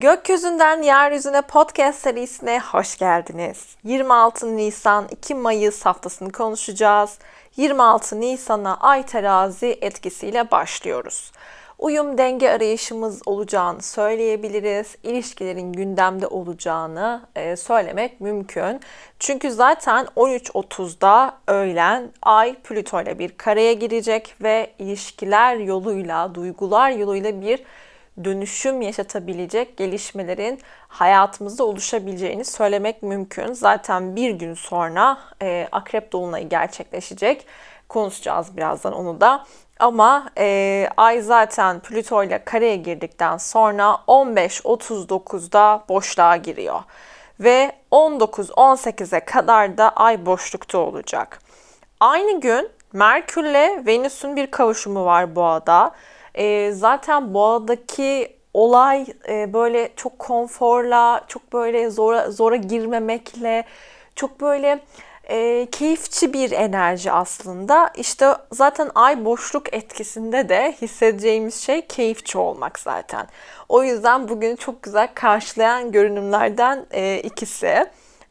Gökyüzünden 0.00 0.82
Yeryüzüne 0.82 1.42
podcast 1.42 1.98
serisine 1.98 2.60
hoş 2.60 2.98
geldiniz. 2.98 3.76
26 3.84 4.56
Nisan 4.56 5.08
2 5.10 5.34
Mayıs 5.34 5.86
haftasını 5.86 6.32
konuşacağız. 6.32 7.18
26 7.56 8.20
Nisan'a 8.20 8.76
ay 8.76 9.06
terazi 9.06 9.78
etkisiyle 9.80 10.50
başlıyoruz. 10.50 11.32
Uyum 11.78 12.18
denge 12.18 12.50
arayışımız 12.50 13.20
olacağını 13.26 13.82
söyleyebiliriz. 13.82 14.96
İlişkilerin 15.02 15.72
gündemde 15.72 16.26
olacağını 16.26 17.20
e, 17.36 17.56
söylemek 17.56 18.20
mümkün. 18.20 18.80
Çünkü 19.18 19.50
zaten 19.50 20.06
13.30'da 20.16 21.34
öğlen 21.46 22.10
Ay 22.22 22.54
Plüto 22.54 23.02
ile 23.02 23.18
bir 23.18 23.36
kareye 23.36 23.74
girecek 23.74 24.34
ve 24.42 24.70
ilişkiler 24.78 25.56
yoluyla, 25.56 26.34
duygular 26.34 26.90
yoluyla 26.90 27.40
bir 27.40 27.62
dönüşüm 28.24 28.82
yaşatabilecek 28.82 29.76
gelişmelerin 29.76 30.60
hayatımızda 30.88 31.64
oluşabileceğini 31.64 32.44
söylemek 32.44 33.02
mümkün. 33.02 33.52
Zaten 33.52 34.16
bir 34.16 34.30
gün 34.30 34.54
sonra 34.54 35.18
e, 35.42 35.68
Akrep 35.72 36.12
Dolunayı 36.12 36.48
gerçekleşecek. 36.48 37.46
Konuşacağız 37.88 38.56
birazdan 38.56 38.92
onu 38.92 39.20
da. 39.20 39.46
Ama 39.80 40.30
e, 40.38 40.88
ay 40.96 41.20
zaten 41.20 41.80
Plüto 41.80 42.24
ile 42.24 42.44
kareye 42.44 42.76
girdikten 42.76 43.36
sonra 43.36 43.98
15.39'da 44.06 45.84
boşluğa 45.88 46.36
giriyor. 46.36 46.80
Ve 47.40 47.72
19-18'e 47.92 49.20
kadar 49.20 49.78
da 49.78 49.88
ay 49.88 50.26
boşlukta 50.26 50.78
olacak. 50.78 51.40
Aynı 52.00 52.40
gün 52.40 52.70
Merkürle 52.92 53.82
Venüs'ün 53.86 54.36
bir 54.36 54.50
kavuşumu 54.50 55.04
var 55.04 55.36
boğada. 55.36 55.94
E, 56.34 56.72
zaten 56.72 57.34
boğadaki 57.34 58.36
olay 58.54 59.06
e, 59.28 59.52
böyle 59.52 59.90
çok 59.96 60.18
konforla, 60.18 61.24
çok 61.28 61.52
böyle 61.52 61.90
zora, 61.90 62.30
zora 62.30 62.56
girmemekle, 62.56 63.64
çok 64.16 64.40
böyle 64.40 64.80
e, 65.30 65.66
keyifçi 65.72 66.32
bir 66.32 66.50
enerji 66.50 67.12
aslında. 67.12 67.90
İşte 67.96 68.34
zaten 68.52 68.90
ay 68.94 69.24
boşluk 69.24 69.74
etkisinde 69.74 70.48
de 70.48 70.74
hissedeceğimiz 70.82 71.54
şey 71.54 71.86
keyifçi 71.86 72.38
olmak 72.38 72.78
zaten. 72.78 73.26
O 73.68 73.84
yüzden 73.84 74.28
bugün 74.28 74.56
çok 74.56 74.82
güzel 74.82 75.08
karşılayan 75.14 75.92
görünümlerden 75.92 76.86
e, 76.90 77.18
ikisi. 77.18 77.86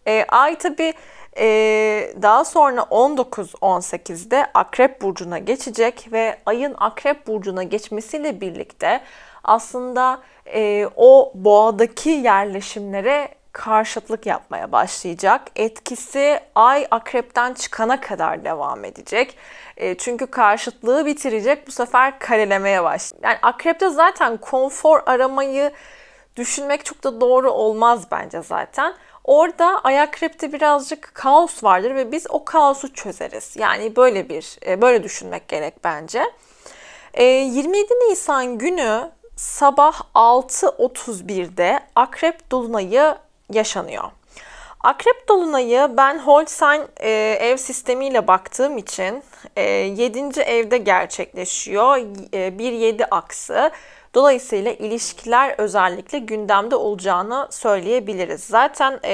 E, 0.07 0.25
ay 0.29 0.57
tabi 0.57 0.93
e, 1.39 2.13
daha 2.21 2.45
sonra 2.45 2.81
19-18'de 2.81 4.45
Akrep 4.53 5.01
Burcu'na 5.01 5.37
geçecek 5.37 6.07
ve 6.11 6.37
ayın 6.45 6.75
Akrep 6.77 7.27
Burcu'na 7.27 7.63
geçmesiyle 7.63 8.41
birlikte 8.41 9.01
aslında 9.43 10.19
e, 10.45 10.89
o 10.95 11.31
boğadaki 11.35 12.09
yerleşimlere 12.09 13.29
karşıtlık 13.51 14.25
yapmaya 14.25 14.71
başlayacak. 14.71 15.41
Etkisi 15.55 16.39
ay 16.55 16.87
akrepten 16.91 17.53
çıkana 17.53 18.01
kadar 18.01 18.45
devam 18.45 18.85
edecek. 18.85 19.37
E, 19.77 19.95
çünkü 19.97 20.27
karşıtlığı 20.27 21.05
bitirecek 21.05 21.67
bu 21.67 21.71
sefer 21.71 22.19
karelemeye 22.19 22.83
başlayacak. 22.83 23.23
Yani 23.23 23.39
akrepte 23.41 23.89
zaten 23.89 24.37
konfor 24.37 25.01
aramayı 25.05 25.71
düşünmek 26.35 26.85
çok 26.85 27.03
da 27.03 27.21
doğru 27.21 27.51
olmaz 27.51 28.07
bence 28.11 28.41
zaten. 28.41 28.93
Orada 29.29 29.79
ayakrepte 29.83 30.53
birazcık 30.53 31.11
kaos 31.13 31.63
vardır 31.63 31.95
ve 31.95 32.11
biz 32.11 32.25
o 32.29 32.45
kaosu 32.45 32.93
çözeriz. 32.93 33.55
Yani 33.57 33.95
böyle 33.95 34.29
bir 34.29 34.57
e, 34.67 34.81
böyle 34.81 35.03
düşünmek 35.03 35.47
gerek 35.47 35.83
bence. 35.83 36.23
27 37.19 37.93
e, 37.93 38.09
Nisan 38.09 38.57
günü 38.57 39.11
sabah 39.35 40.01
6.31'de 40.15 41.79
Akrep 41.95 42.51
Dolunay'ı 42.51 43.17
yaşanıyor. 43.53 44.03
Akrep 44.79 45.27
Dolunay'ı 45.27 45.89
ben 45.97 46.19
Holstein 46.19 46.81
e, 46.99 47.09
ev 47.39 47.57
sistemiyle 47.57 48.27
baktığım 48.27 48.77
için 48.77 49.23
e, 49.55 49.61
7. 49.61 50.41
evde 50.41 50.77
gerçekleşiyor. 50.77 51.97
E, 52.33 52.37
1-7 52.37 53.05
aksı. 53.05 53.71
Dolayısıyla 54.13 54.71
ilişkiler 54.71 55.55
özellikle 55.57 56.19
gündemde 56.19 56.75
olacağını 56.75 57.47
söyleyebiliriz. 57.51 58.43
Zaten 58.43 58.99
e, 59.03 59.13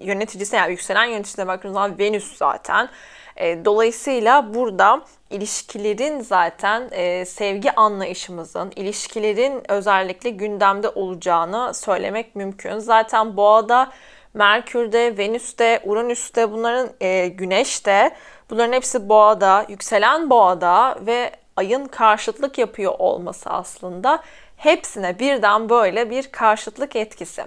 yöneticisi 0.00 0.56
yani 0.56 0.70
yükselen 0.70 1.04
yöneticisine 1.04 1.46
baktığımız 1.46 1.74
zaman 1.74 1.98
Venüs 1.98 2.36
zaten. 2.36 2.88
E, 3.36 3.64
dolayısıyla 3.64 4.54
burada 4.54 5.02
ilişkilerin 5.30 6.20
zaten 6.20 6.88
e, 6.90 7.24
sevgi 7.24 7.72
anlayışımızın, 7.72 8.72
ilişkilerin 8.76 9.70
özellikle 9.70 10.30
gündemde 10.30 10.88
olacağını 10.88 11.74
söylemek 11.74 12.36
mümkün. 12.36 12.78
Zaten 12.78 13.36
boğada 13.36 13.90
Merkür'de, 14.34 15.18
Venüs'te, 15.18 15.82
Uranüs'te, 15.84 16.52
bunların 16.52 16.88
e, 17.00 17.28
Güneş'te, 17.28 18.10
bunların 18.50 18.72
hepsi 18.72 19.08
boğada, 19.08 19.66
yükselen 19.68 20.30
boğada 20.30 20.98
ve 21.06 21.30
ayın 21.60 21.84
karşıtlık 21.84 22.58
yapıyor 22.58 22.94
olması 22.98 23.50
aslında 23.50 24.22
hepsine 24.56 25.18
birden 25.18 25.68
böyle 25.68 26.10
bir 26.10 26.28
karşıtlık 26.32 26.96
etkisi. 26.96 27.44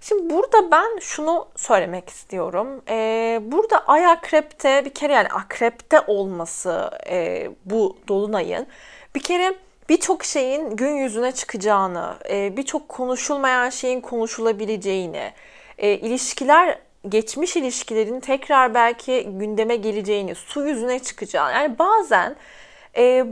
Şimdi 0.00 0.34
burada 0.34 0.70
ben 0.70 0.98
şunu 1.00 1.48
söylemek 1.56 2.08
istiyorum. 2.08 2.82
Ee, 2.88 3.40
burada 3.42 3.78
ay 3.78 4.06
akrepte 4.06 4.84
bir 4.84 4.94
kere 4.94 5.12
yani 5.12 5.28
akrepte 5.28 6.00
olması 6.06 6.90
e, 7.10 7.48
bu 7.64 7.96
dolunayın 8.08 8.66
bir 9.14 9.20
kere 9.20 9.54
birçok 9.88 10.24
şeyin 10.24 10.76
gün 10.76 10.94
yüzüne 10.94 11.32
çıkacağını, 11.32 12.14
e, 12.30 12.56
birçok 12.56 12.88
konuşulmayan 12.88 13.70
şeyin 13.70 14.00
konuşulabileceğini, 14.00 15.32
e, 15.78 15.90
ilişkiler 15.90 16.78
geçmiş 17.08 17.56
ilişkilerin 17.56 18.20
tekrar 18.20 18.74
belki 18.74 19.28
gündeme 19.30 19.76
geleceğini, 19.76 20.34
su 20.34 20.66
yüzüne 20.68 20.98
çıkacağını. 20.98 21.52
Yani 21.52 21.78
bazen 21.78 22.36
e, 22.96 23.26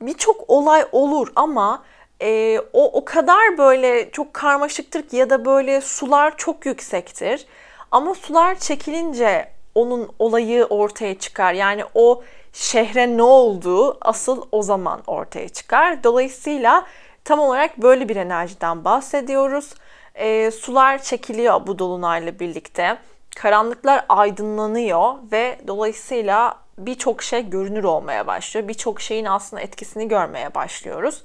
birçok 0.00 0.50
olay 0.50 0.84
olur 0.92 1.32
ama 1.36 1.82
e, 2.22 2.60
o 2.72 2.84
o 2.92 3.04
kadar 3.04 3.58
böyle 3.58 4.10
çok 4.10 4.34
karmaşıktır 4.34 5.02
ki 5.02 5.16
ya 5.16 5.30
da 5.30 5.44
böyle 5.44 5.80
sular 5.80 6.36
çok 6.36 6.66
yüksektir. 6.66 7.46
Ama 7.90 8.14
sular 8.14 8.58
çekilince 8.58 9.48
onun 9.74 10.08
olayı 10.18 10.64
ortaya 10.64 11.18
çıkar. 11.18 11.52
Yani 11.52 11.84
o 11.94 12.22
şehre 12.52 13.16
ne 13.16 13.22
olduğu 13.22 13.98
asıl 14.00 14.42
o 14.52 14.62
zaman 14.62 15.02
ortaya 15.06 15.48
çıkar. 15.48 16.04
Dolayısıyla 16.04 16.86
tam 17.24 17.40
olarak 17.40 17.78
böyle 17.78 18.08
bir 18.08 18.16
enerjiden 18.16 18.84
bahsediyoruz. 18.84 19.74
E, 20.14 20.50
sular 20.50 21.02
çekiliyor 21.02 21.66
bu 21.66 21.78
dolunayla 21.78 22.38
birlikte. 22.38 22.98
Karanlıklar 23.36 24.04
aydınlanıyor 24.08 25.14
ve 25.32 25.58
dolayısıyla 25.66 26.56
birçok 26.78 27.22
şey 27.22 27.50
görünür 27.50 27.84
olmaya 27.84 28.26
başlıyor. 28.26 28.68
Birçok 28.68 29.00
şeyin 29.00 29.24
aslında 29.24 29.62
etkisini 29.62 30.08
görmeye 30.08 30.54
başlıyoruz. 30.54 31.22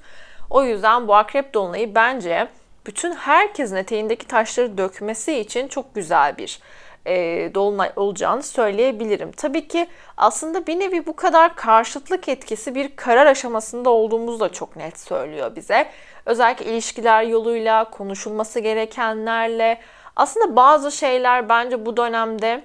O 0.50 0.64
yüzden 0.64 1.08
bu 1.08 1.14
akrep 1.14 1.54
dolunayı 1.54 1.94
bence 1.94 2.48
bütün 2.86 3.14
herkesin 3.14 3.76
eteğindeki 3.76 4.26
taşları 4.26 4.78
dökmesi 4.78 5.38
için 5.38 5.68
çok 5.68 5.94
güzel 5.94 6.38
bir 6.38 6.60
e, 7.06 7.14
dolunay 7.54 7.92
olacağını 7.96 8.42
söyleyebilirim. 8.42 9.32
Tabii 9.32 9.68
ki 9.68 9.86
aslında 10.16 10.66
bir 10.66 10.80
nevi 10.80 11.06
bu 11.06 11.16
kadar 11.16 11.56
karşıtlık 11.56 12.28
etkisi 12.28 12.74
bir 12.74 12.96
karar 12.96 13.26
aşamasında 13.26 13.90
olduğumuzu 13.90 14.40
da 14.40 14.48
çok 14.48 14.76
net 14.76 15.00
söylüyor 15.00 15.56
bize. 15.56 15.86
Özellikle 16.26 16.64
ilişkiler 16.64 17.22
yoluyla, 17.22 17.90
konuşulması 17.90 18.60
gerekenlerle. 18.60 19.80
Aslında 20.16 20.56
bazı 20.56 20.92
şeyler 20.92 21.48
bence 21.48 21.86
bu 21.86 21.96
dönemde 21.96 22.62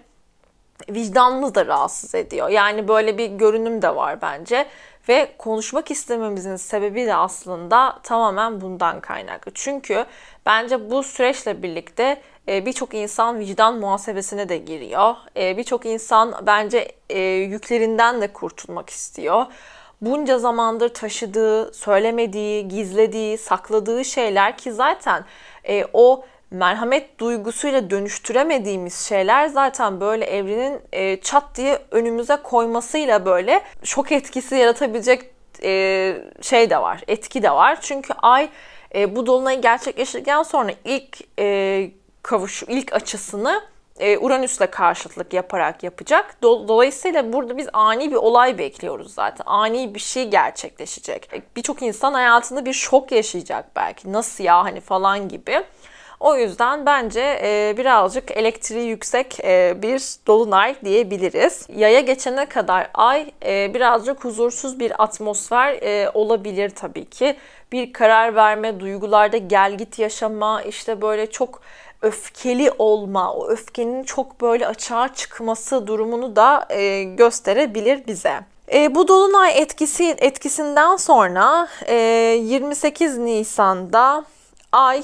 vicdanımız 0.89 1.55
da 1.55 1.65
rahatsız 1.65 2.15
ediyor. 2.15 2.49
Yani 2.49 2.87
böyle 2.87 3.17
bir 3.17 3.27
görünüm 3.27 3.81
de 3.81 3.95
var 3.95 4.21
bence. 4.21 4.65
Ve 5.09 5.31
konuşmak 5.37 5.91
istememizin 5.91 6.55
sebebi 6.55 7.05
de 7.05 7.15
aslında 7.15 7.99
tamamen 8.03 8.61
bundan 8.61 8.99
kaynaklı. 8.99 9.51
Çünkü 9.55 10.05
bence 10.45 10.91
bu 10.91 11.03
süreçle 11.03 11.63
birlikte 11.63 12.21
e, 12.47 12.65
birçok 12.65 12.93
insan 12.93 13.39
vicdan 13.39 13.79
muhasebesine 13.79 14.49
de 14.49 14.57
giriyor. 14.57 15.15
E, 15.37 15.57
birçok 15.57 15.85
insan 15.85 16.35
bence 16.45 16.91
e, 17.09 17.19
yüklerinden 17.21 18.21
de 18.21 18.33
kurtulmak 18.33 18.89
istiyor. 18.89 19.45
Bunca 20.01 20.39
zamandır 20.39 20.89
taşıdığı, 20.89 21.73
söylemediği, 21.73 22.67
gizlediği, 22.67 23.37
sakladığı 23.37 24.05
şeyler 24.05 24.57
ki 24.57 24.71
zaten 24.71 25.25
o 25.93 26.23
merhamet 26.51 27.19
duygusuyla 27.19 27.89
dönüştüremediğimiz 27.89 28.95
şeyler 28.95 29.47
zaten 29.47 30.01
böyle 30.01 30.25
evrenin 30.25 30.81
e, 30.91 31.21
çat 31.21 31.43
diye 31.55 31.79
önümüze 31.91 32.35
koymasıyla 32.43 33.25
böyle 33.25 33.61
şok 33.83 34.11
etkisi 34.11 34.55
yaratabilecek 34.55 35.25
e, 35.63 36.15
şey 36.41 36.69
de 36.69 36.81
var, 36.81 37.01
etki 37.07 37.43
de 37.43 37.51
var. 37.51 37.81
Çünkü 37.81 38.13
ay 38.13 38.49
e, 38.95 39.15
bu 39.15 39.25
dolunayı 39.25 39.61
gerçekleştirdikten 39.61 40.43
sonra 40.43 40.71
ilk 40.85 41.17
e, 41.39 41.91
kavuş, 42.23 42.63
ilk 42.67 42.93
açısını 42.93 43.61
e, 43.99 44.17
Uranüs'le 44.17 44.71
karşıtlık 44.71 45.33
yaparak 45.33 45.83
yapacak. 45.83 46.35
Dolayısıyla 46.41 47.33
burada 47.33 47.57
biz 47.57 47.67
ani 47.73 48.11
bir 48.11 48.15
olay 48.15 48.57
bekliyoruz 48.57 49.13
zaten. 49.13 49.43
Ani 49.45 49.95
bir 49.95 49.99
şey 49.99 50.29
gerçekleşecek. 50.29 51.29
Birçok 51.55 51.81
insan 51.81 52.13
hayatında 52.13 52.65
bir 52.65 52.73
şok 52.73 53.11
yaşayacak 53.11 53.65
belki. 53.75 54.13
Nasıl 54.13 54.43
ya 54.43 54.63
hani 54.63 54.81
falan 54.81 55.29
gibi. 55.29 55.63
O 56.19 56.35
yüzden 56.35 56.85
bence 56.85 57.39
e, 57.43 57.77
birazcık 57.77 58.31
elektriği 58.31 58.89
yüksek 58.89 59.39
e, 59.43 59.81
bir 59.81 60.01
dolunay 60.27 60.75
diyebiliriz. 60.85 61.67
Yaya 61.75 61.99
geçene 61.99 62.45
kadar 62.45 62.89
ay 62.93 63.31
e, 63.45 63.73
birazcık 63.73 64.23
huzursuz 64.23 64.79
bir 64.79 65.03
atmosfer 65.03 65.73
e, 65.73 66.09
olabilir 66.13 66.69
tabii 66.69 67.05
ki. 67.05 67.35
Bir 67.71 67.93
karar 67.93 68.35
verme, 68.35 68.79
duygularda 68.79 69.37
gel 69.37 69.77
git 69.77 69.99
yaşama, 69.99 70.61
işte 70.61 71.01
böyle 71.01 71.31
çok 71.31 71.61
öfkeli 72.01 72.71
olma, 72.77 73.33
o 73.33 73.47
öfkenin 73.47 74.03
çok 74.03 74.41
böyle 74.41 74.67
açığa 74.67 75.13
çıkması 75.13 75.87
durumunu 75.87 76.35
da 76.35 76.65
e, 76.69 77.03
gösterebilir 77.03 78.07
bize. 78.07 78.39
E, 78.73 78.95
bu 78.95 79.07
dolunay 79.07 79.61
etkisi 79.61 80.15
etkisinden 80.17 80.95
sonra 80.95 81.67
e, 81.85 81.95
28 81.95 83.17
Nisan'da 83.17 84.25
ay 84.71 85.03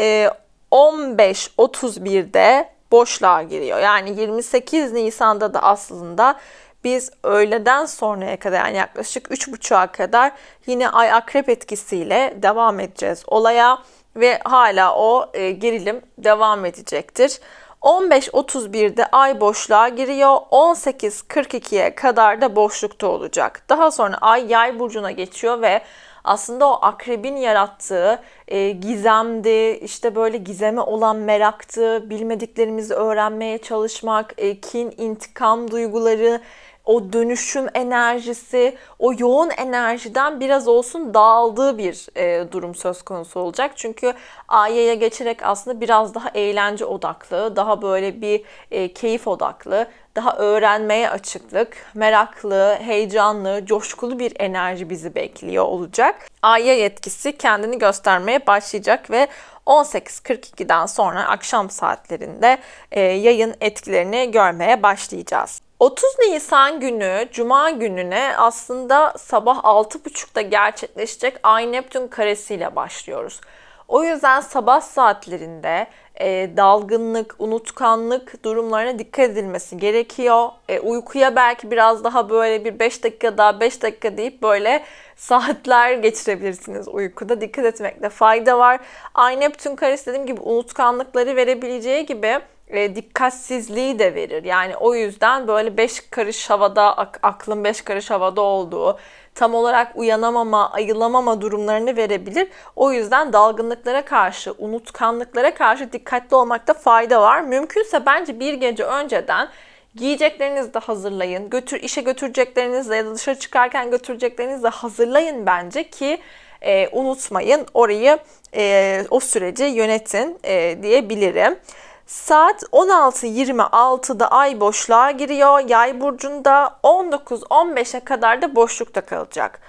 e, 0.00 0.30
15.31'de 0.72 2.70
boşluğa 2.92 3.42
giriyor. 3.42 3.78
Yani 3.78 4.20
28 4.20 4.92
Nisan'da 4.92 5.54
da 5.54 5.62
aslında 5.62 6.36
biz 6.84 7.10
öğleden 7.22 7.84
sonraya 7.84 8.38
kadar 8.38 8.58
yani 8.58 8.76
yaklaşık 8.76 9.26
3.30'a 9.26 9.86
kadar 9.86 10.32
yine 10.66 10.88
ay 10.88 11.12
akrep 11.12 11.48
etkisiyle 11.48 12.38
devam 12.42 12.80
edeceğiz 12.80 13.22
olaya 13.26 13.78
ve 14.16 14.38
hala 14.44 14.94
o 14.94 15.30
e, 15.34 15.50
gerilim 15.50 16.00
devam 16.18 16.64
edecektir. 16.64 17.40
15.31'de 17.82 19.06
ay 19.06 19.40
boşluğa 19.40 19.88
giriyor. 19.88 20.36
18.42'ye 20.50 21.94
kadar 21.94 22.40
da 22.40 22.56
boşlukta 22.56 23.06
olacak. 23.06 23.62
Daha 23.68 23.90
sonra 23.90 24.16
ay 24.20 24.46
yay 24.52 24.78
burcuna 24.78 25.10
geçiyor 25.10 25.62
ve 25.62 25.82
aslında 26.26 26.66
o 26.70 26.78
akrebin 26.82 27.36
yarattığı 27.36 28.20
e, 28.48 28.70
gizemdi, 28.70 29.78
işte 29.82 30.14
böyle 30.14 30.36
gizeme 30.36 30.80
olan 30.80 31.16
meraktı, 31.16 32.10
bilmediklerimizi 32.10 32.94
öğrenmeye 32.94 33.58
çalışmak, 33.58 34.34
e, 34.38 34.60
kin, 34.60 34.94
intikam 34.98 35.70
duyguları, 35.70 36.40
o 36.86 37.12
dönüşüm 37.12 37.66
enerjisi, 37.74 38.76
o 38.98 39.12
yoğun 39.18 39.50
enerjiden 39.50 40.40
biraz 40.40 40.68
olsun 40.68 41.14
dağıldığı 41.14 41.78
bir 41.78 42.06
e, 42.16 42.52
durum 42.52 42.74
söz 42.74 43.02
konusu 43.02 43.40
olacak. 43.40 43.72
Çünkü 43.76 44.12
Aya'ya 44.48 44.94
geçerek 44.94 45.42
aslında 45.42 45.80
biraz 45.80 46.14
daha 46.14 46.28
eğlence 46.34 46.84
odaklı, 46.84 47.56
daha 47.56 47.82
böyle 47.82 48.20
bir 48.20 48.42
e, 48.70 48.92
keyif 48.92 49.28
odaklı, 49.28 49.86
daha 50.16 50.36
öğrenmeye 50.36 51.10
açıklık, 51.10 51.76
meraklı, 51.94 52.76
heyecanlı, 52.80 53.66
coşkulu 53.66 54.18
bir 54.18 54.32
enerji 54.38 54.90
bizi 54.90 55.14
bekliyor 55.14 55.64
olacak. 55.64 56.28
Aya 56.42 56.84
etkisi 56.84 57.38
kendini 57.38 57.78
göstermeye 57.78 58.46
başlayacak 58.46 59.10
ve 59.10 59.28
18.42'den 59.66 60.86
sonra 60.86 61.28
akşam 61.28 61.70
saatlerinde 61.70 62.58
e, 62.92 63.00
yayın 63.00 63.54
etkilerini 63.60 64.30
görmeye 64.30 64.82
başlayacağız. 64.82 65.65
30 65.80 66.04
Nisan 66.18 66.80
günü 66.80 67.28
Cuma 67.32 67.70
gününe 67.70 68.32
aslında 68.36 69.12
sabah 69.18 69.56
6.30'da 69.56 70.40
gerçekleşecek 70.40 71.36
Ay 71.42 71.72
Neptün 71.72 72.08
karesiyle 72.08 72.76
başlıyoruz. 72.76 73.40
O 73.88 74.04
yüzden 74.04 74.40
sabah 74.40 74.80
saatlerinde 74.80 75.86
e, 76.20 76.50
dalgınlık, 76.56 77.34
unutkanlık 77.38 78.44
durumlarına 78.44 78.98
dikkat 78.98 79.30
edilmesi 79.30 79.76
gerekiyor. 79.76 80.48
E, 80.68 80.80
uykuya 80.80 81.36
belki 81.36 81.70
biraz 81.70 82.04
daha 82.04 82.30
böyle 82.30 82.64
bir 82.64 82.78
5 82.78 83.04
dakika 83.04 83.38
daha 83.38 83.60
5 83.60 83.82
dakika 83.82 84.16
deyip 84.16 84.42
böyle 84.42 84.84
saatler 85.16 85.92
geçirebilirsiniz 85.92 86.88
uykuda. 86.88 87.40
Dikkat 87.40 87.64
etmekte 87.64 88.08
fayda 88.08 88.58
var. 88.58 88.80
Ay 89.14 89.40
Neptün 89.40 89.76
karesi 89.76 90.06
dediğim 90.06 90.26
gibi 90.26 90.40
unutkanlıkları 90.40 91.36
verebileceği 91.36 92.06
gibi 92.06 92.40
e, 92.68 92.96
dikkatsizliği 92.96 93.98
de 93.98 94.14
verir. 94.14 94.44
Yani 94.44 94.76
o 94.76 94.94
yüzden 94.94 95.48
böyle 95.48 95.76
beş 95.76 96.00
karış 96.10 96.50
havada, 96.50 96.96
aklın 97.22 97.64
beş 97.64 97.82
karış 97.82 98.10
havada 98.10 98.40
olduğu, 98.40 98.98
tam 99.34 99.54
olarak 99.54 99.92
uyanamama, 99.96 100.72
ayılamama 100.72 101.40
durumlarını 101.40 101.96
verebilir. 101.96 102.48
O 102.76 102.92
yüzden 102.92 103.32
dalgınlıklara 103.32 104.04
karşı, 104.04 104.54
unutkanlıklara 104.58 105.54
karşı 105.54 105.92
dikkatli 105.92 106.36
olmakta 106.36 106.74
fayda 106.74 107.20
var. 107.20 107.40
Mümkünse 107.40 108.06
bence 108.06 108.40
bir 108.40 108.54
gece 108.54 108.84
önceden 108.84 109.48
giyeceklerinizi 109.94 110.74
de 110.74 110.78
hazırlayın. 110.78 111.50
Götür 111.50 111.80
işe 111.82 112.00
götüreceklerinizi 112.00 112.94
ya 112.94 113.06
da 113.06 113.14
dışarı 113.14 113.38
çıkarken 113.38 113.90
götüreceklerinizi 113.90 114.68
hazırlayın 114.68 115.46
bence 115.46 115.90
ki 115.90 116.18
e, 116.62 116.88
unutmayın 116.92 117.66
orayı 117.74 118.18
e, 118.54 119.04
o 119.10 119.20
süreci 119.20 119.64
yönetin 119.64 120.38
e, 120.44 120.78
diyebilirim. 120.82 121.58
Saat 122.06 122.62
16.26'da 122.62 124.28
ay 124.28 124.60
boşluğa 124.60 125.10
giriyor. 125.10 125.68
Yay 125.68 126.00
burcunda 126.00 126.78
19.15'e 126.82 128.00
kadar 128.00 128.42
da 128.42 128.54
boşlukta 128.54 129.00
kalacak. 129.00 129.60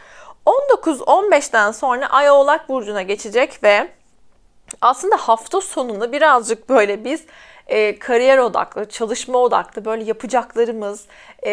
19.15'ten 0.46 1.72
sonra 1.72 2.08
ay 2.08 2.30
oğlak 2.30 2.70
burcuna 2.70 3.02
geçecek 3.02 3.64
ve 3.64 3.92
aslında 4.82 5.18
hafta 5.18 5.62
sonunu 5.62 6.12
birazcık 6.12 6.70
böyle 6.70 7.04
biz 7.04 7.24
e, 7.68 8.00
kariyer 8.00 8.38
odaklı, 8.38 8.90
çalışma 8.90 9.38
odaklı 9.38 9.86
böyle 9.86 10.04
yapacaklarımız, 10.04 11.06
e, 11.46 11.52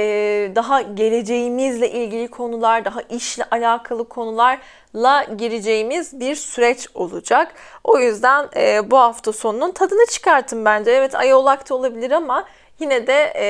daha 0.55 0.83
geleceğimizle 0.83 1.91
ilgili 1.91 2.29
konular, 2.29 2.85
daha 2.85 3.01
işle 3.03 3.45
alakalı 3.51 4.09
konularla 4.09 5.25
gireceğimiz 5.39 6.21
bir 6.21 6.35
süreç 6.35 6.89
olacak. 6.95 7.55
O 7.85 7.99
yüzden 7.99 8.49
e, 8.57 8.91
bu 8.91 8.99
hafta 8.99 9.33
sonunun 9.33 9.73
tadını 9.73 10.07
çıkartın 10.11 10.65
bence. 10.65 10.91
Evet 10.91 11.15
ay 11.15 11.35
oğlakta 11.35 11.75
olabilir 11.75 12.11
ama 12.11 12.45
yine 12.81 13.07
de 13.07 13.33
e, 13.35 13.45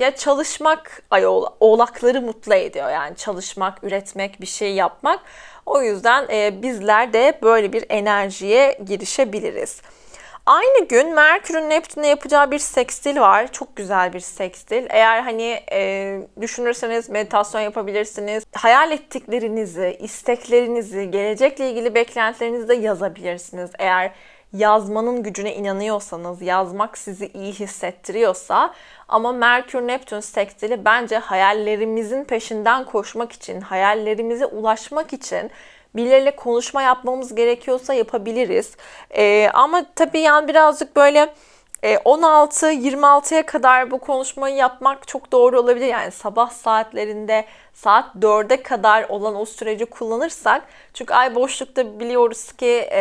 ya 0.00 0.16
çalışmak 0.16 1.02
ay 1.10 1.26
oğlakları 1.60 2.22
mutlu 2.22 2.54
ediyor. 2.54 2.90
Yani 2.90 3.16
çalışmak, 3.16 3.84
üretmek, 3.84 4.40
bir 4.40 4.46
şey 4.46 4.74
yapmak. 4.74 5.20
O 5.66 5.82
yüzden 5.82 6.26
e, 6.30 6.62
bizler 6.62 7.12
de 7.12 7.38
böyle 7.42 7.72
bir 7.72 7.84
enerjiye 7.88 8.78
girişebiliriz. 8.86 9.80
Aynı 10.48 10.88
gün 10.88 11.14
Merkür'ün 11.14 11.70
Neptün'e 11.70 12.08
yapacağı 12.08 12.50
bir 12.50 12.58
sekstil 12.58 13.20
var. 13.20 13.52
Çok 13.52 13.76
güzel 13.76 14.12
bir 14.12 14.20
sekstil. 14.20 14.86
Eğer 14.90 15.22
hani 15.22 15.60
e, 15.72 16.20
düşünürseniz 16.40 17.08
meditasyon 17.08 17.60
yapabilirsiniz. 17.60 18.44
Hayal 18.54 18.92
ettiklerinizi, 18.92 19.96
isteklerinizi, 20.00 21.10
gelecekle 21.10 21.70
ilgili 21.70 21.94
beklentilerinizi 21.94 22.68
de 22.68 22.74
yazabilirsiniz. 22.74 23.70
Eğer 23.78 24.12
yazmanın 24.52 25.22
gücüne 25.22 25.54
inanıyorsanız, 25.54 26.42
yazmak 26.42 26.98
sizi 26.98 27.26
iyi 27.26 27.52
hissettiriyorsa 27.52 28.74
ama 29.08 29.32
Merkür 29.32 29.86
Neptün 29.86 30.20
sekstili 30.20 30.84
bence 30.84 31.18
hayallerimizin 31.18 32.24
peşinden 32.24 32.84
koşmak 32.84 33.32
için, 33.32 33.60
hayallerimize 33.60 34.46
ulaşmak 34.46 35.12
için 35.12 35.50
birileriyle 35.98 36.36
konuşma 36.36 36.82
yapmamız 36.82 37.34
gerekiyorsa 37.34 37.94
yapabiliriz. 37.94 38.76
E, 39.10 39.50
ama 39.54 39.84
tabii 39.94 40.20
yani 40.20 40.48
birazcık 40.48 40.96
böyle 40.96 41.28
16-26'ya 41.82 43.40
e, 43.40 43.42
kadar 43.42 43.90
bu 43.90 43.98
konuşmayı 43.98 44.56
yapmak 44.56 45.08
çok 45.08 45.32
doğru 45.32 45.60
olabilir. 45.60 45.86
Yani 45.86 46.10
sabah 46.10 46.50
saatlerinde 46.50 47.44
saat 47.74 48.14
4'e 48.14 48.62
kadar 48.62 49.08
olan 49.08 49.36
o 49.36 49.44
süreci 49.44 49.86
kullanırsak 49.86 50.62
çünkü 50.94 51.14
ay 51.14 51.34
boşlukta 51.34 52.00
biliyoruz 52.00 52.52
ki 52.52 52.88
e, 52.90 53.00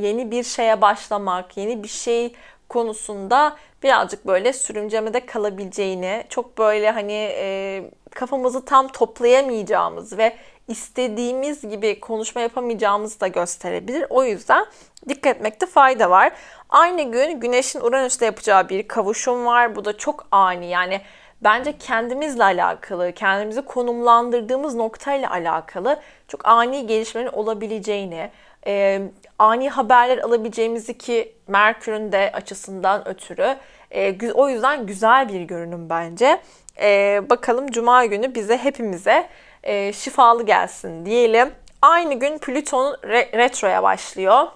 yeni 0.00 0.30
bir 0.30 0.42
şeye 0.42 0.80
başlamak, 0.80 1.56
yeni 1.56 1.82
bir 1.82 1.88
şey 1.88 2.34
konusunda 2.68 3.56
birazcık 3.82 4.26
böyle 4.26 4.52
sürüncemede 4.52 5.26
kalabileceğini, 5.26 6.24
çok 6.28 6.58
böyle 6.58 6.90
hani 6.90 7.28
e, 7.36 7.82
kafamızı 8.10 8.64
tam 8.64 8.88
toplayamayacağımız 8.88 10.18
ve 10.18 10.36
istediğimiz 10.68 11.68
gibi 11.68 12.00
konuşma 12.00 12.40
yapamayacağımızı 12.40 13.20
da 13.20 13.28
gösterebilir. 13.28 14.06
O 14.10 14.24
yüzden 14.24 14.66
dikkat 15.08 15.36
etmekte 15.36 15.66
fayda 15.66 16.10
var. 16.10 16.32
Aynı 16.70 17.02
gün 17.02 17.40
Güneş'in 17.40 17.80
Uranüs'te 17.80 18.24
yapacağı 18.24 18.68
bir 18.68 18.88
kavuşum 18.88 19.46
var. 19.46 19.76
Bu 19.76 19.84
da 19.84 19.96
çok 19.96 20.26
ani. 20.30 20.66
Yani 20.66 21.00
bence 21.42 21.78
kendimizle 21.78 22.44
alakalı, 22.44 23.12
kendimizi 23.12 23.62
konumlandırdığımız 23.62 24.74
noktayla 24.74 25.30
alakalı 25.30 26.00
çok 26.28 26.48
ani 26.48 26.86
gelişmelerin 26.86 27.32
olabileceğini, 27.32 28.30
e, 28.66 29.02
ani 29.38 29.70
haberler 29.70 30.18
alabileceğimizi 30.18 30.98
ki 30.98 31.34
Merkür'ün 31.46 32.12
de 32.12 32.30
açısından 32.34 33.08
ötürü 33.08 33.56
e, 33.90 34.32
o 34.32 34.48
yüzden 34.48 34.86
güzel 34.86 35.28
bir 35.28 35.40
görünüm 35.40 35.90
bence. 35.90 36.40
E, 36.80 37.22
bakalım 37.30 37.70
Cuma 37.70 38.04
günü 38.04 38.34
bize 38.34 38.56
hepimize 38.58 39.28
e, 39.66 39.92
şifalı 39.92 40.46
gelsin 40.46 41.06
diyelim. 41.06 41.50
Aynı 41.82 42.14
gün 42.14 42.38
Plüton 42.38 42.94
re- 42.94 43.38
retroya 43.38 43.82
başlıyor. 43.82 44.46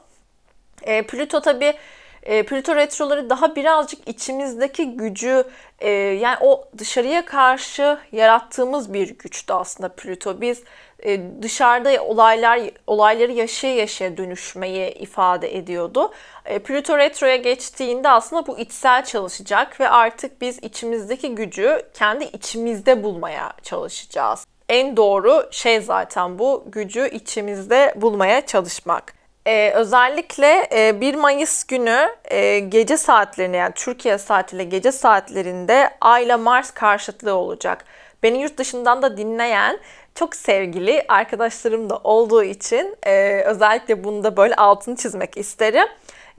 E, 0.82 1.02
Plüto 1.02 1.40
tabi 1.40 1.74
e, 2.22 2.42
Plüto 2.42 2.76
retroları 2.76 3.30
daha 3.30 3.56
birazcık 3.56 4.08
içimizdeki 4.08 4.96
gücü 4.96 5.44
e, 5.78 5.90
yani 5.90 6.36
o 6.40 6.68
dışarıya 6.78 7.24
karşı 7.24 7.98
yarattığımız 8.12 8.92
bir 8.92 9.08
güçtü 9.18 9.52
aslında 9.52 9.88
Plüto. 9.88 10.40
Biz 10.40 10.62
e, 11.04 11.20
dışarıda 11.42 12.04
olaylar 12.04 12.60
olayları 12.86 13.32
yaşaya 13.32 13.74
yaşaya 13.74 14.16
dönüşmeyi 14.16 14.90
ifade 14.90 15.56
ediyordu. 15.56 16.12
E, 16.44 16.58
Plüto 16.58 16.98
retroya 16.98 17.36
geçtiğinde 17.36 18.08
aslında 18.08 18.46
bu 18.46 18.58
içsel 18.58 19.04
çalışacak 19.04 19.80
ve 19.80 19.88
artık 19.88 20.40
biz 20.40 20.58
içimizdeki 20.62 21.34
gücü 21.34 21.82
kendi 21.94 22.24
içimizde 22.24 23.02
bulmaya 23.02 23.52
çalışacağız. 23.62 24.49
En 24.70 24.96
doğru 24.96 25.48
şey 25.50 25.80
zaten 25.80 26.38
bu 26.38 26.64
gücü 26.66 27.08
içimizde 27.08 27.94
bulmaya 27.96 28.46
çalışmak. 28.46 29.14
Ee, 29.46 29.70
özellikle 29.74 30.68
e, 30.72 31.00
1 31.00 31.14
Mayıs 31.14 31.64
günü 31.64 32.08
e, 32.24 32.58
gece 32.58 32.96
saatlerinde 32.96 33.56
yani 33.56 33.72
Türkiye 33.74 34.18
saatiyle 34.18 34.64
gece 34.64 34.92
saatlerinde 34.92 35.90
Ay 36.00 36.24
ile 36.24 36.36
Mars 36.36 36.70
karşıtlığı 36.70 37.34
olacak. 37.34 37.84
Beni 38.22 38.42
yurt 38.42 38.58
dışından 38.58 39.02
da 39.02 39.16
dinleyen 39.16 39.78
çok 40.14 40.34
sevgili 40.34 41.04
arkadaşlarım 41.08 41.90
da 41.90 42.00
olduğu 42.04 42.42
için 42.42 42.96
e, 43.06 43.42
özellikle 43.46 44.04
bunu 44.04 44.24
da 44.24 44.36
böyle 44.36 44.54
altını 44.54 44.96
çizmek 44.96 45.36
isterim. 45.36 45.86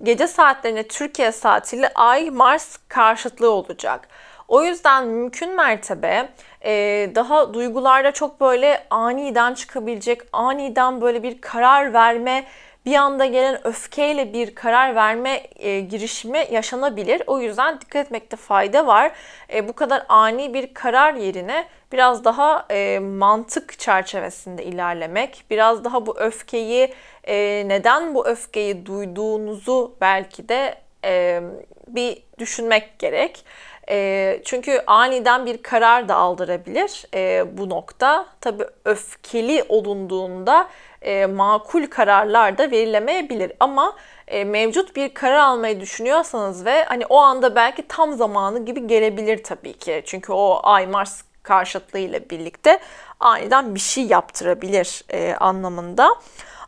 Gece 0.03 0.27
saatlerinde 0.27 0.87
Türkiye 0.87 1.31
saatiyle 1.31 1.91
Ay 1.95 2.29
Mars 2.29 2.77
karşıtlığı 2.87 3.51
olacak. 3.51 4.07
O 4.51 4.63
yüzden 4.63 5.07
mümkün 5.07 5.55
mertebe 5.55 6.29
e, 6.65 6.71
daha 7.15 7.53
duygularda 7.53 8.11
çok 8.11 8.41
böyle 8.41 8.83
aniden 8.89 9.53
çıkabilecek, 9.53 10.21
aniden 10.33 11.01
böyle 11.01 11.23
bir 11.23 11.41
karar 11.41 11.93
verme 11.93 12.43
bir 12.85 12.95
anda 12.95 13.25
gelen 13.25 13.67
öfkeyle 13.67 14.33
bir 14.33 14.55
karar 14.55 14.95
verme 14.95 15.43
e, 15.55 15.79
girişimi 15.79 16.47
yaşanabilir. 16.51 17.21
O 17.27 17.39
yüzden 17.39 17.81
dikkat 17.81 18.05
etmekte 18.05 18.37
fayda 18.37 18.87
var. 18.87 19.11
E, 19.53 19.67
bu 19.67 19.73
kadar 19.73 20.05
ani 20.09 20.53
bir 20.53 20.73
karar 20.73 21.13
yerine 21.13 21.67
biraz 21.91 22.25
daha 22.25 22.65
e, 22.71 22.99
mantık 22.99 23.79
çerçevesinde 23.79 24.63
ilerlemek, 24.63 25.43
biraz 25.49 25.83
daha 25.83 26.05
bu 26.05 26.19
öfkeyi 26.19 26.93
e, 27.23 27.63
neden 27.67 28.15
bu 28.15 28.27
öfkeyi 28.27 28.85
duyduğunuzu 28.85 29.95
belki 30.01 30.49
de 30.49 30.75
e, 31.05 31.41
bir 31.87 32.23
düşünmek 32.39 32.99
gerek. 32.99 33.45
E, 33.91 34.41
çünkü 34.45 34.83
aniden 34.87 35.45
bir 35.45 35.63
karar 35.63 36.07
da 36.07 36.15
aldırabilir 36.15 37.05
e, 37.13 37.57
bu 37.57 37.69
nokta. 37.69 38.25
Tabii 38.41 38.65
öfkeli 38.85 39.65
olunduğunda 39.69 40.67
e, 41.01 41.25
makul 41.25 41.87
kararlar 41.87 42.57
da 42.57 42.71
verilemeyebilir. 42.71 43.51
Ama 43.59 43.95
e, 44.27 44.43
mevcut 44.43 44.95
bir 44.95 45.13
karar 45.13 45.39
almayı 45.39 45.79
düşünüyorsanız 45.79 46.65
ve 46.65 46.83
hani 46.83 47.05
o 47.05 47.17
anda 47.17 47.55
belki 47.55 47.87
tam 47.87 48.13
zamanı 48.13 48.65
gibi 48.65 48.87
gelebilir 48.87 49.43
tabii 49.43 49.73
ki. 49.73 50.03
Çünkü 50.05 50.33
o 50.33 50.59
Ay 50.63 50.87
Mars 50.87 51.23
karşıtlığı 51.43 51.99
ile 51.99 52.29
birlikte 52.29 52.79
aniden 53.19 53.75
bir 53.75 53.79
şey 53.79 54.03
yaptırabilir 54.03 55.03
e, 55.09 55.35
anlamında. 55.39 56.09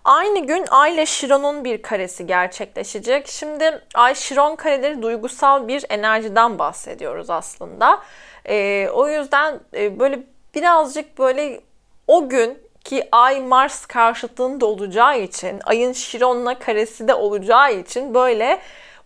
Aynı 0.06 0.40
gün 0.48 0.66
Ay 0.72 0.94
ile 0.94 1.06
Şiron'un 1.06 1.64
bir 1.64 1.82
karesi 1.82 2.28
gerçekleşecek. 2.28 3.28
Şimdi 3.28 3.82
Ay 3.94 4.16
Şiron 4.16 4.56
kareleri 4.56 5.02
duygusal 5.02 5.68
bir 5.68 5.86
enerjiden 5.90 6.60
bahsediyoruz 6.60 7.30
aslında. 7.30 8.02
E, 8.46 8.88
o 8.94 9.10
yüzden 9.10 9.60
e, 9.74 10.00
böyle 10.00 10.20
birazcık 10.56 11.20
böyle 11.20 11.62
o 12.08 12.30
gün 12.30 12.58
ki 12.84 13.08
Ay 13.12 13.42
Mars 13.42 13.86
karşıtlığında 13.86 14.66
olacağı 14.66 15.20
için, 15.20 15.60
Ay'ın 15.66 15.94
Şiron'la 15.94 16.60
karesi 16.60 17.08
de 17.08 17.14
olacağı 17.14 17.74
için 17.74 18.14
böyle 18.14 18.60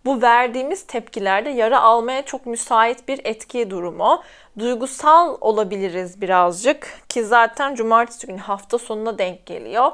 bu 0.06 0.22
verdiğimiz 0.22 0.88
tepkilerde 0.88 1.50
yara 1.50 1.82
almaya 1.82 2.26
çok 2.26 2.46
müsait 2.46 3.08
bir 3.08 3.22
etki 3.24 3.70
durumu. 3.70 4.24
Duygusal 4.60 5.38
olabiliriz 5.42 6.22
birazcık 6.22 7.02
ki 7.10 7.24
zaten 7.24 7.76
cumartesi 7.76 8.28
günü 8.28 8.38
hafta 8.38 8.78
sonuna 8.78 9.18
denk 9.18 9.46
geliyor. 9.46 9.92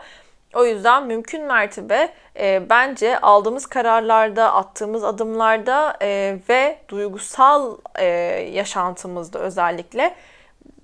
O 0.54 0.66
yüzden 0.66 1.04
mümkün 1.06 1.44
mertebe 1.44 2.10
e, 2.40 2.70
bence 2.70 3.20
aldığımız 3.20 3.66
kararlarda, 3.66 4.54
attığımız 4.54 5.04
adımlarda 5.04 5.98
e, 6.02 6.38
ve 6.50 6.78
duygusal 6.90 7.78
e, 7.96 8.06
yaşantımızda 8.54 9.40
özellikle 9.40 10.16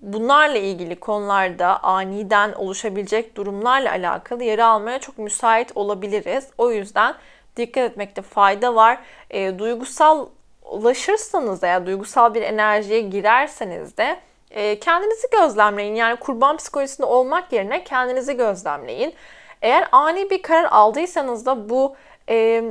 bunlarla 0.01 0.57
ilgili 0.57 0.95
konularda 0.95 1.83
aniden 1.83 2.53
oluşabilecek 2.53 3.35
durumlarla 3.37 3.91
alakalı 3.91 4.43
yer 4.43 4.59
almaya 4.59 4.99
çok 4.99 5.17
müsait 5.17 5.71
olabiliriz. 5.75 6.47
O 6.57 6.71
yüzden 6.71 7.15
dikkat 7.57 7.91
etmekte 7.91 8.21
fayda 8.21 8.75
var. 8.75 8.97
E, 9.29 9.59
duygusal 9.59 10.27
ulaşırsanız 10.63 11.63
veya 11.63 11.85
duygusal 11.85 12.33
bir 12.33 12.41
enerjiye 12.41 13.01
girerseniz 13.01 13.97
de 13.97 14.19
e, 14.51 14.79
kendinizi 14.79 15.27
gözlemleyin. 15.31 15.95
Yani 15.95 16.15
kurban 16.15 16.57
psikolojisinde 16.57 17.07
olmak 17.07 17.53
yerine 17.53 17.83
kendinizi 17.83 18.37
gözlemleyin. 18.37 19.13
Eğer 19.61 19.87
ani 19.91 20.29
bir 20.29 20.41
karar 20.41 20.67
aldıysanız 20.71 21.45
da 21.45 21.69
bu 21.69 21.95
e, 22.29 22.63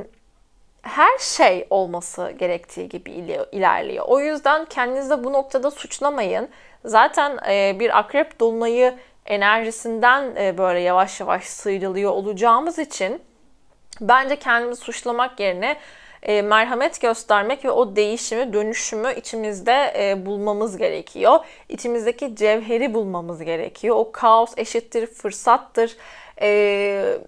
her 0.81 1.17
şey 1.17 1.67
olması 1.69 2.31
gerektiği 2.31 2.89
gibi 2.89 3.11
ilerliyor. 3.51 4.05
O 4.07 4.19
yüzden 4.19 4.65
kendinizi 4.65 5.23
bu 5.23 5.33
noktada 5.33 5.71
suçlamayın. 5.71 6.49
Zaten 6.85 7.39
e, 7.49 7.79
bir 7.79 7.99
akrep 7.99 8.39
dolunayı 8.39 8.95
enerjisinden 9.25 10.35
e, 10.35 10.57
böyle 10.57 10.79
yavaş 10.79 11.19
yavaş 11.19 11.43
sıyrılıyor 11.43 12.11
olacağımız 12.11 12.79
için 12.79 13.21
bence 14.01 14.35
kendimizi 14.35 14.81
suçlamak 14.81 15.39
yerine 15.39 15.77
e, 16.23 16.41
merhamet 16.41 17.01
göstermek 17.01 17.65
ve 17.65 17.71
o 17.71 17.95
değişimi, 17.95 18.53
dönüşümü 18.53 19.13
içimizde 19.15 19.93
e, 19.97 20.25
bulmamız 20.25 20.77
gerekiyor. 20.77 21.39
İçimizdeki 21.69 22.35
cevheri 22.35 22.93
bulmamız 22.93 23.43
gerekiyor. 23.43 23.95
O 23.95 24.11
kaos 24.11 24.53
eşittir 24.57 25.07
fırsattır. 25.07 25.97
E, 26.41 27.19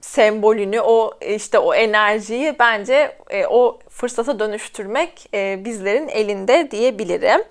sembolünü, 0.00 0.80
o 0.80 1.10
işte 1.20 1.58
o 1.58 1.74
enerjiyi 1.74 2.56
bence 2.58 3.18
e, 3.30 3.46
o 3.46 3.78
fırsata 3.88 4.38
dönüştürmek 4.38 5.28
e, 5.34 5.64
bizlerin 5.64 6.08
elinde 6.08 6.70
diyebilirim. 6.70 7.44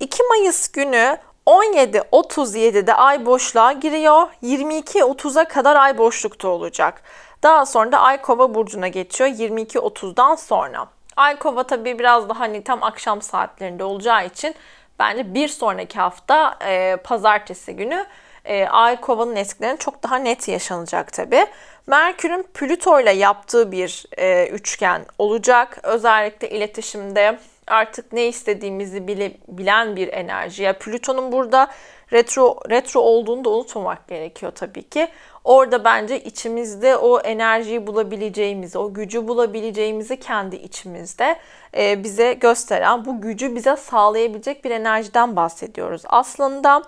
2 0.00 0.22
Mayıs 0.22 0.68
günü 0.68 1.18
17.37'de 1.46 2.94
ay 2.94 3.26
boşluğa 3.26 3.72
giriyor. 3.72 4.26
22.30'a 4.42 5.44
kadar 5.44 5.76
ay 5.76 5.98
boşlukta 5.98 6.48
olacak. 6.48 7.02
Daha 7.42 7.66
sonra 7.66 7.92
da 7.92 7.98
ay 7.98 8.22
kova 8.22 8.54
burcuna 8.54 8.88
geçiyor 8.88 9.30
22.30'dan 9.30 10.34
sonra. 10.34 10.86
Ay 11.16 11.38
kova 11.38 11.62
tabii 11.62 11.98
biraz 11.98 12.28
daha 12.28 12.40
hani 12.40 12.64
tam 12.64 12.82
akşam 12.82 13.22
saatlerinde 13.22 13.84
olacağı 13.84 14.26
için 14.26 14.54
bence 14.98 15.34
bir 15.34 15.48
sonraki 15.48 15.98
hafta 15.98 16.58
e, 16.66 16.96
pazartesi 16.96 17.76
günü 17.76 18.06
e, 18.50 18.66
ay 18.66 19.00
kovanın 19.00 19.36
etkilerini 19.36 19.78
çok 19.78 20.02
daha 20.02 20.16
net 20.16 20.48
yaşanacak 20.48 21.12
tabii. 21.12 21.46
Merkür'ün 21.86 22.42
Plüto 22.42 23.00
ile 23.00 23.10
yaptığı 23.10 23.72
bir 23.72 24.06
e, 24.18 24.46
üçgen 24.46 25.06
olacak. 25.18 25.78
Özellikle 25.82 26.50
iletişimde 26.50 27.38
artık 27.66 28.12
ne 28.12 28.28
istediğimizi 28.28 29.08
bile, 29.08 29.32
bilen 29.48 29.96
bir 29.96 30.12
enerji. 30.12 30.62
Ya 30.62 30.78
Plüton'un 30.78 31.32
burada 31.32 31.70
retro 32.12 32.58
retro 32.70 33.00
olduğunu 33.00 33.44
da 33.44 33.50
unutmamak 33.50 34.08
gerekiyor 34.08 34.52
tabii 34.54 34.82
ki. 34.82 35.08
Orada 35.44 35.84
bence 35.84 36.20
içimizde 36.20 36.96
o 36.96 37.20
enerjiyi 37.20 37.86
bulabileceğimizi, 37.86 38.78
o 38.78 38.94
gücü 38.94 39.28
bulabileceğimizi 39.28 40.20
kendi 40.20 40.56
içimizde 40.56 41.36
e, 41.76 42.04
bize 42.04 42.32
gösteren, 42.32 43.04
bu 43.04 43.20
gücü 43.20 43.54
bize 43.54 43.76
sağlayabilecek 43.76 44.64
bir 44.64 44.70
enerjiden 44.70 45.36
bahsediyoruz. 45.36 46.02
Aslında 46.06 46.82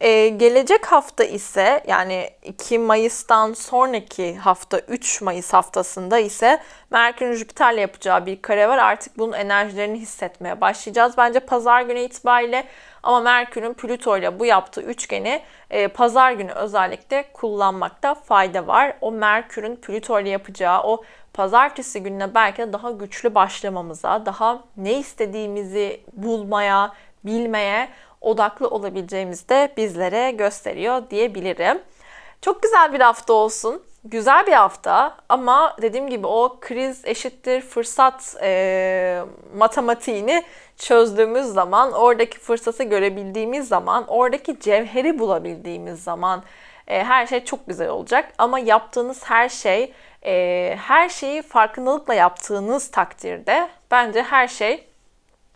ee, 0.00 0.28
gelecek 0.28 0.86
hafta 0.86 1.24
ise 1.24 1.82
yani 1.86 2.30
2 2.42 2.78
Mayıs'tan 2.78 3.52
sonraki 3.52 4.36
hafta 4.36 4.78
3 4.78 5.20
Mayıs 5.22 5.52
haftasında 5.52 6.18
ise 6.18 6.60
Merkür'ün 6.90 7.32
Jüpiter'le 7.32 7.78
yapacağı 7.78 8.26
bir 8.26 8.42
kare 8.42 8.68
var. 8.68 8.78
Artık 8.78 9.18
bunun 9.18 9.32
enerjilerini 9.32 9.98
hissetmeye 9.98 10.60
başlayacağız. 10.60 11.16
Bence 11.18 11.40
pazar 11.40 11.82
günü 11.82 12.00
itibariyle 12.00 12.64
ama 13.02 13.20
Merkür'ün 13.20 13.74
Plüto 13.74 14.18
ile 14.18 14.38
bu 14.38 14.46
yaptığı 14.46 14.82
üçgeni 14.82 15.42
e, 15.70 15.88
pazar 15.88 16.32
günü 16.32 16.52
özellikle 16.52 17.24
kullanmakta 17.32 18.14
fayda 18.14 18.66
var. 18.66 18.92
O 19.00 19.12
Merkür'ün 19.12 19.76
Plüto 19.76 20.20
ile 20.20 20.28
yapacağı 20.28 20.82
o 20.82 21.04
pazartesi 21.34 22.02
gününe 22.02 22.34
belki 22.34 22.62
de 22.62 22.72
daha 22.72 22.90
güçlü 22.90 23.34
başlamamıza, 23.34 24.26
daha 24.26 24.60
ne 24.76 24.98
istediğimizi 24.98 26.00
bulmaya, 26.12 26.92
bilmeye, 27.24 27.88
odaklı 28.20 28.68
olabileceğimizi 28.68 29.48
de 29.48 29.72
bizlere 29.76 30.30
gösteriyor 30.30 31.10
diyebilirim. 31.10 31.78
Çok 32.42 32.62
güzel 32.62 32.92
bir 32.92 33.00
hafta 33.00 33.32
olsun. 33.32 33.82
Güzel 34.04 34.46
bir 34.46 34.52
hafta 34.52 35.16
ama 35.28 35.76
dediğim 35.82 36.10
gibi 36.10 36.26
o 36.26 36.58
kriz 36.60 37.04
eşittir 37.04 37.60
fırsat 37.60 38.36
e, 38.42 39.22
matematiğini 39.56 40.44
çözdüğümüz 40.76 41.46
zaman, 41.46 41.92
oradaki 41.92 42.38
fırsatı 42.38 42.82
görebildiğimiz 42.82 43.68
zaman, 43.68 44.04
oradaki 44.08 44.60
cevheri 44.60 45.18
bulabildiğimiz 45.18 46.02
zaman 46.02 46.42
e, 46.88 47.04
her 47.04 47.26
şey 47.26 47.44
çok 47.44 47.66
güzel 47.66 47.88
olacak. 47.88 48.32
Ama 48.38 48.58
yaptığınız 48.58 49.24
her 49.24 49.48
şey, 49.48 49.92
e, 50.24 50.76
her 50.80 51.08
şeyi 51.08 51.42
farkındalıkla 51.42 52.14
yaptığınız 52.14 52.90
takdirde 52.90 53.68
bence 53.90 54.22
her 54.22 54.48
şey 54.48 54.84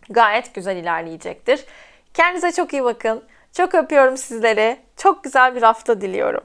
gayet 0.09 0.53
güzel 0.53 0.77
ilerleyecektir. 0.77 1.65
Kendinize 2.15 2.51
çok 2.51 2.73
iyi 2.73 2.83
bakın. 2.83 3.23
Çok 3.53 3.75
öpüyorum 3.75 4.17
sizleri. 4.17 4.77
Çok 4.97 5.23
güzel 5.23 5.55
bir 5.55 5.61
hafta 5.61 6.01
diliyorum. 6.01 6.43